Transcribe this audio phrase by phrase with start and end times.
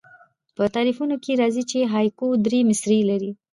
[0.55, 3.31] په تعریفونو کښي راځي، چي هایکو درې مصرۍ لري.